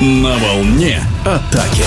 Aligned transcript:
На 0.00 0.36
волне 0.36 1.00
атаки. 1.24 1.82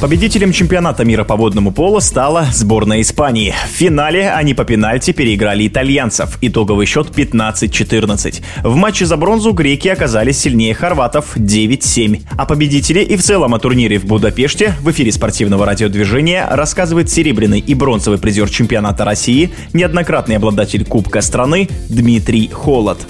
Победителем 0.00 0.50
чемпионата 0.52 1.04
мира 1.04 1.22
по 1.22 1.36
водному 1.36 1.70
поло 1.70 2.00
стала 2.00 2.46
сборная 2.50 3.02
Испании. 3.02 3.54
В 3.66 3.72
финале 3.72 4.30
они 4.30 4.54
по 4.54 4.64
пенальти 4.64 5.12
переиграли 5.12 5.68
итальянцев. 5.68 6.38
Итоговый 6.40 6.86
счет 6.86 7.08
15-14. 7.14 8.42
В 8.62 8.74
матче 8.74 9.04
за 9.04 9.18
бронзу 9.18 9.52
греки 9.52 9.88
оказались 9.88 10.38
сильнее 10.38 10.72
хорватов 10.72 11.36
9-7. 11.36 12.22
А 12.38 12.46
победители 12.46 13.00
и 13.00 13.14
в 13.16 13.22
целом 13.22 13.52
о 13.52 13.58
турнире 13.58 13.98
в 13.98 14.06
Будапеште 14.06 14.72
в 14.80 14.90
эфире 14.92 15.12
спортивного 15.12 15.66
радиодвижения 15.66 16.48
рассказывает 16.48 17.10
серебряный 17.10 17.60
и 17.60 17.74
бронзовый 17.74 18.18
призер 18.18 18.48
чемпионата 18.48 19.04
России, 19.04 19.50
неоднократный 19.74 20.36
обладатель 20.36 20.86
Кубка 20.86 21.20
страны 21.20 21.68
Дмитрий 21.90 22.48
Холод. 22.48 23.06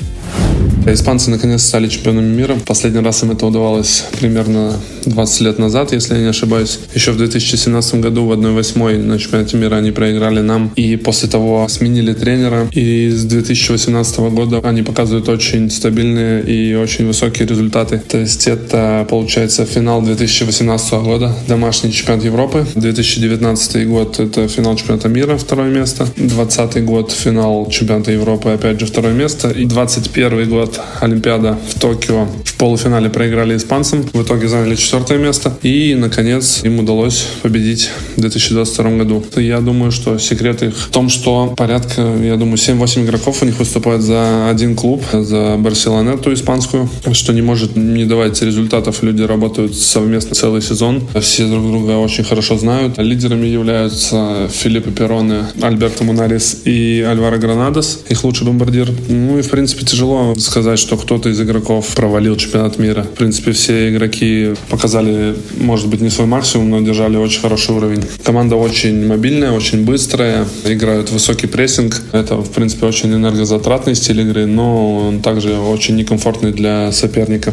Испанцы 0.93 1.31
наконец 1.31 1.63
стали 1.63 1.89
чемпионами 1.89 2.33
мира. 2.33 2.57
Последний 2.65 3.01
раз 3.01 3.23
им 3.25 3.33
это 3.33 3.45
удавалось 3.45 4.05
примерно 4.21 4.79
20 5.07 5.41
лет 5.41 5.59
назад, 5.59 5.93
если 5.93 6.15
я 6.15 6.21
не 6.21 6.29
ошибаюсь. 6.29 6.79
Еще 6.95 7.13
в 7.13 7.17
2017 7.17 7.97
году 7.97 8.27
в 8.27 8.33
1-8 8.33 9.03
на 9.03 9.19
чемпионате 9.19 9.57
мира 9.57 9.77
они 9.77 9.91
проиграли 9.93 10.41
нам. 10.41 10.73
И 10.77 10.97
после 10.97 11.29
того 11.29 11.67
сменили 11.69 12.13
тренера. 12.13 12.69
И 12.73 13.09
с 13.11 13.25
2018 13.25 14.19
года 14.19 14.61
они 14.63 14.83
показывают 14.83 15.29
очень 15.29 15.71
стабильные 15.71 16.43
и 16.43 16.75
очень 16.75 17.07
высокие 17.07 17.47
результаты. 17.47 18.03
То 18.09 18.19
есть 18.19 18.47
это 18.47 19.07
получается 19.09 19.65
финал 19.65 20.03
2018 20.03 20.93
года, 20.95 21.35
домашний 21.49 21.93
чемпионат 21.93 22.25
Европы. 22.25 22.67
2019 22.75 23.89
год 23.89 24.21
это 24.21 24.49
финал 24.49 24.77
чемпионата 24.77 25.09
мира, 25.09 25.37
второе 25.37 25.71
место. 25.71 26.05
2020 26.17 26.85
год 26.85 27.13
финал 27.13 27.69
чемпионата 27.71 28.13
Европы, 28.13 28.51
опять 28.51 28.81
же 28.81 28.87
второе 28.87 29.15
место. 29.15 29.51
И 29.51 29.65
2021 29.65 30.49
год 30.49 30.81
Олимпиада 31.01 31.59
в 31.69 31.79
Токио. 31.79 32.27
Полуфинале 32.59 33.11
проиграли 33.11 33.57
испанцам. 33.57 34.03
В 34.13 34.23
итоге 34.23 34.49
заняли 34.49 34.77
четвертое 34.77 35.19
место. 35.19 35.57
И, 35.63 35.95
наконец, 35.95 36.61
им 36.65 36.79
удалось 36.79 37.27
победить 37.43 37.91
в 38.17 38.21
2022 38.21 38.91
году. 38.97 39.25
Я 39.37 39.61
думаю, 39.61 39.91
что 39.93 40.19
секрет 40.19 40.63
их 40.63 40.77
в 40.77 40.91
том, 40.91 41.09
что 41.09 41.55
порядка, 41.57 42.03
я 42.23 42.37
думаю, 42.37 42.57
7-8 42.57 43.05
игроков 43.05 43.43
у 43.43 43.45
них 43.45 43.59
выступают 43.59 44.03
за 44.03 44.49
один 44.49 44.75
клуб, 44.75 45.03
за 45.13 45.57
Барселонету 45.59 46.33
испанскую, 46.33 46.89
что 47.13 47.33
не 47.33 47.43
может 47.43 47.77
не 47.77 48.05
давать 48.05 48.41
результатов. 48.43 49.03
Люди 49.03 49.23
работают 49.23 49.75
совместно 49.75 50.35
целый 50.35 50.63
сезон. 50.63 51.03
Все 51.21 51.47
друг 51.47 51.67
друга 51.67 51.93
очень 51.99 52.25
хорошо 52.25 52.57
знают. 52.57 52.99
Лидерами 52.99 53.47
являются 53.47 54.49
Филиппо 54.51 54.91
Перроне, 54.91 55.47
Альберто 55.61 56.05
Мунарис 56.05 56.63
и 56.65 57.05
Альваро 57.07 57.37
Гранадос, 57.37 58.05
их 58.09 58.25
лучший 58.25 58.47
бомбардир. 58.47 58.91
Ну 59.09 59.39
и, 59.39 59.43
в 59.43 59.51
принципе, 59.51 59.85
тяжело 59.85 60.35
сказать, 60.37 60.79
что 60.79 60.97
кто-то 60.97 61.29
из 61.29 61.41
игроков 61.41 61.95
провалил 61.95 62.37
чемпионат 62.47 62.79
мира. 62.79 63.03
В 63.03 63.17
принципе, 63.19 63.53
все 63.53 63.91
игроки 63.91 64.55
пока 64.71 64.87
показали, 64.87 65.35
может 65.59 65.89
быть, 65.89 66.01
не 66.01 66.11
свой 66.11 66.29
максимум, 66.29 66.71
но 66.71 66.81
держали 66.81 67.17
очень 67.17 67.41
хороший 67.41 67.75
уровень. 67.75 68.05
Команда 68.23 68.55
очень 68.55 69.05
мобильная, 69.05 69.51
очень 69.51 69.85
быстрая, 69.85 70.47
играют 70.65 71.11
высокий 71.11 71.49
прессинг. 71.49 72.01
Это, 72.13 72.37
в 72.37 72.53
принципе, 72.53 72.87
очень 72.87 73.13
энергозатратный 73.13 73.97
стиль 73.97 74.21
игры, 74.21 74.47
но 74.47 75.09
он 75.09 75.23
также 75.23 75.59
очень 75.59 75.97
некомфортный 75.97 76.53
для 76.53 76.93
соперника. 76.93 77.53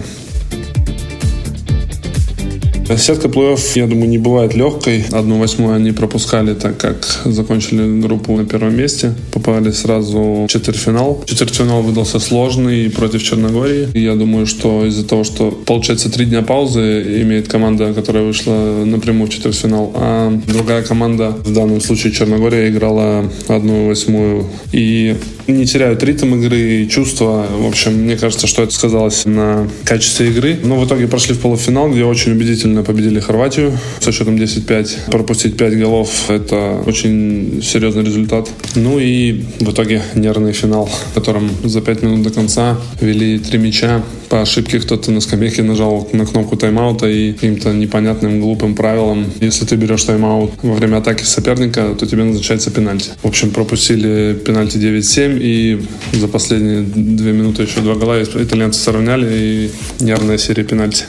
Сетка 2.97 3.27
плей-офф, 3.27 3.59
я 3.75 3.87
думаю, 3.87 4.09
не 4.09 4.17
бывает 4.17 4.55
легкой. 4.55 5.03
Одну 5.11 5.39
восьмую 5.39 5.75
они 5.75 5.91
пропускали, 5.91 6.53
так 6.53 6.77
как 6.77 7.05
закончили 7.25 8.01
группу 8.01 8.35
на 8.35 8.45
первом 8.45 8.75
месте. 8.75 9.13
Попали 9.31 9.71
сразу 9.71 10.45
в 10.45 10.47
четвертьфинал. 10.47 11.23
Четвертьфинал 11.25 11.81
выдался 11.81 12.19
сложный 12.19 12.89
против 12.89 13.23
Черногории. 13.23 13.87
И 13.93 14.01
я 14.01 14.15
думаю, 14.15 14.45
что 14.45 14.85
из-за 14.85 15.05
того, 15.07 15.23
что 15.23 15.51
получается 15.51 16.11
три 16.11 16.25
дня 16.25 16.41
паузы 16.41 17.21
имеет 17.23 17.47
команда, 17.47 17.93
которая 17.93 18.23
вышла 18.23 18.83
напрямую 18.85 19.27
в 19.27 19.33
четвертьфинал, 19.33 19.91
а 19.95 20.39
другая 20.47 20.83
команда, 20.83 21.31
в 21.43 21.53
данном 21.53 21.81
случае 21.81 22.13
Черногория, 22.13 22.69
играла 22.69 23.29
одну 23.47 23.87
восьмую. 23.87 24.45
И 24.71 25.15
не 25.47 25.65
теряют 25.65 26.03
ритм 26.03 26.35
игры 26.35 26.83
и 26.83 26.89
чувства. 26.89 27.45
В 27.49 27.65
общем, 27.65 27.93
мне 27.93 28.17
кажется, 28.17 28.47
что 28.47 28.63
это 28.63 28.73
сказалось 28.73 29.25
на 29.25 29.67
качестве 29.85 30.29
игры. 30.29 30.57
Но 30.63 30.79
в 30.79 30.85
итоге 30.85 31.07
прошли 31.07 31.33
в 31.33 31.39
полуфинал, 31.39 31.89
где 31.89 32.03
очень 32.03 32.31
убедительно 32.31 32.83
победили 32.83 33.19
Хорватию 33.19 33.77
со 33.99 34.11
счетом 34.11 34.35
10-5. 34.35 35.11
Пропустить 35.11 35.57
5 35.57 35.77
голов— 35.79 36.09
это 36.29 36.83
очень 36.85 37.61
серьезный 37.63 38.03
результат. 38.03 38.49
Ну 38.75 38.99
и 38.99 39.43
в 39.59 39.71
итоге 39.71 40.01
нервный 40.15 40.53
финал, 40.53 40.89
в 41.11 41.13
котором 41.13 41.49
за 41.63 41.81
5 41.81 42.03
минут 42.03 42.23
до 42.23 42.29
конца 42.29 42.77
вели 43.01 43.39
три 43.39 43.59
мяча. 43.59 44.03
По 44.29 44.41
ошибке 44.41 44.79
кто-то 44.79 45.11
на 45.11 45.21
скамейке 45.21 45.63
нажал 45.63 46.07
на 46.13 46.25
кнопку 46.25 46.57
тайм-аута 46.57 47.07
и 47.07 47.33
каким-то 47.33 47.73
непонятным 47.73 48.41
глупым 48.41 48.75
правилам, 48.75 49.25
если 49.39 49.65
ты 49.65 49.75
берешь 49.75 50.03
тайм-аут 50.03 50.51
во 50.61 50.73
время 50.73 50.97
атаки 50.97 51.23
соперника, 51.23 51.95
то 51.97 52.05
тебе 52.05 52.23
назначается 52.23 52.71
пенальти. 52.71 53.11
В 53.21 53.27
общем, 53.27 53.51
пропустили 53.51 54.33
пенальти 54.33 54.77
9-7 54.77 55.37
и 55.39 55.85
за 56.13 56.27
последние 56.27 56.81
две 56.81 57.31
минуты 57.31 57.63
еще 57.63 57.81
два 57.81 57.95
гола 57.95 58.21
итальянцы 58.23 58.79
сравняли, 58.79 59.27
и 59.33 59.71
нервная 60.03 60.37
серия 60.37 60.63
пенальти. 60.63 61.05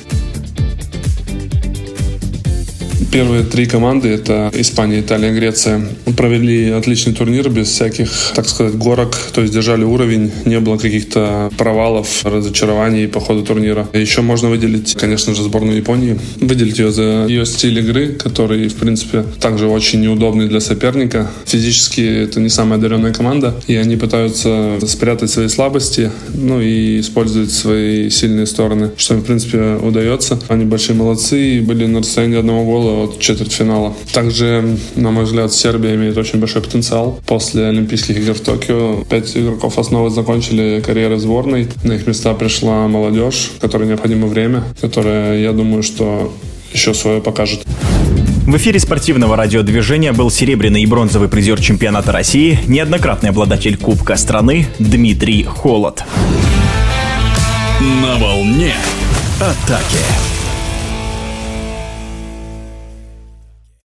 Первые 3.14 3.44
три 3.44 3.66
команды, 3.66 4.08
это 4.08 4.50
Испания, 4.54 4.98
Италия, 4.98 5.30
Греция, 5.30 5.86
провели 6.16 6.70
отличный 6.70 7.14
турнир 7.14 7.48
без 7.48 7.68
всяких, 7.68 8.10
так 8.34 8.48
сказать, 8.48 8.74
горок, 8.74 9.16
то 9.32 9.40
есть 9.40 9.54
держали 9.54 9.84
уровень, 9.84 10.32
не 10.44 10.58
было 10.58 10.78
каких-то 10.78 11.48
провалов, 11.56 12.24
разочарований 12.24 13.06
по 13.06 13.20
ходу 13.20 13.44
турнира. 13.44 13.86
Еще 13.92 14.22
можно 14.22 14.50
выделить, 14.50 14.94
конечно 14.94 15.32
же, 15.32 15.44
сборную 15.44 15.76
Японии, 15.76 16.18
выделить 16.40 16.80
ее 16.80 16.90
за 16.90 17.26
ее 17.28 17.46
стиль 17.46 17.78
игры, 17.78 18.14
который, 18.14 18.66
в 18.66 18.74
принципе, 18.74 19.24
также 19.40 19.68
очень 19.68 20.00
неудобный 20.00 20.48
для 20.48 20.58
соперника. 20.58 21.30
Физически 21.46 22.00
это 22.00 22.40
не 22.40 22.48
самая 22.48 22.80
одаренная 22.80 23.12
команда, 23.12 23.54
и 23.68 23.76
они 23.76 23.94
пытаются 23.94 24.80
спрятать 24.88 25.30
свои 25.30 25.46
слабости, 25.46 26.10
ну 26.34 26.60
и 26.60 26.98
использовать 26.98 27.52
свои 27.52 28.10
сильные 28.10 28.46
стороны, 28.46 28.90
что 28.96 29.14
в 29.14 29.22
принципе, 29.22 29.76
удается. 29.80 30.36
Они 30.48 30.64
большие 30.64 30.96
молодцы 30.96 31.58
и 31.58 31.60
были 31.60 31.86
на 31.86 32.00
расстоянии 32.00 32.40
одного 32.40 32.64
гола 32.64 33.03
от 33.04 33.18
четвертьфинала. 33.18 33.94
Также, 34.12 34.76
на 34.96 35.10
мой 35.10 35.24
взгляд, 35.24 35.52
Сербия 35.52 35.94
имеет 35.94 36.16
очень 36.16 36.40
большой 36.40 36.62
потенциал. 36.62 37.20
После 37.26 37.66
Олимпийских 37.66 38.16
игр 38.16 38.34
в 38.34 38.40
Токио 38.40 39.04
пять 39.04 39.36
игроков 39.36 39.78
основы 39.78 40.10
закончили 40.10 40.82
карьеры 40.84 41.18
сборной. 41.18 41.68
На 41.82 41.92
их 41.92 42.06
места 42.06 42.34
пришла 42.34 42.88
молодежь, 42.88 43.52
которой 43.60 43.88
необходимо 43.88 44.26
время, 44.26 44.64
которая, 44.80 45.38
я 45.38 45.52
думаю, 45.52 45.82
что 45.82 46.32
еще 46.72 46.94
свое 46.94 47.20
покажет. 47.20 47.64
В 48.46 48.56
эфире 48.56 48.78
спортивного 48.78 49.36
радиодвижения 49.36 50.12
был 50.12 50.30
серебряный 50.30 50.82
и 50.82 50.86
бронзовый 50.86 51.30
призер 51.30 51.60
чемпионата 51.60 52.12
России, 52.12 52.58
неоднократный 52.66 53.30
обладатель 53.30 53.78
Кубка 53.78 54.16
страны 54.16 54.66
Дмитрий 54.78 55.44
Холод. 55.44 56.04
На 57.80 58.16
волне 58.16 58.74
атаки. 59.40 60.33